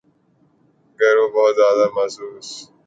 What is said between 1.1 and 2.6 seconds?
وہ بہت زیادہ مایوس